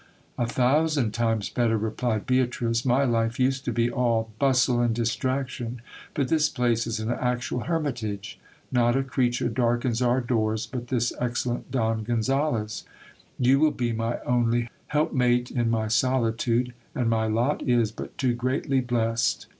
A 0.35 0.47
thousand 0.47 1.11
times 1.11 1.51
better, 1.51 1.77
replied 1.77 2.25
Beatrice; 2.25 2.83
my 2.83 3.03
life 3.03 3.39
used 3.39 3.65
to 3.65 3.71
be 3.71 3.91
all 3.91 4.31
bustle 4.39 4.81
and 4.81 4.95
distraction; 4.95 5.79
but 6.15 6.27
this 6.27 6.49
place 6.49 6.87
is 6.87 6.99
an 6.99 7.11
actual 7.11 7.65
hermit 7.65 8.03
age. 8.03 8.39
Not 8.71 8.97
a 8.97 9.03
creature 9.03 9.47
darkens 9.47 10.01
our 10.01 10.19
doors 10.19 10.65
but 10.65 10.87
this 10.87 11.13
excellent 11.19 11.69
Don 11.69 12.03
Gonzales. 12.03 12.83
You 13.37 13.59
will 13.59 13.69
be 13.69 13.93
my 13.93 14.17
only 14.21 14.71
helpmate 14.87 15.51
in 15.51 15.69
my 15.69 15.87
solitude, 15.87 16.73
and 16.95 17.07
my 17.07 17.27
lot 17.27 17.61
is 17.61 17.91
but 17.91 18.17
too 18.17 18.33
greatly 18.33 18.79
blessed. 18.81 19.45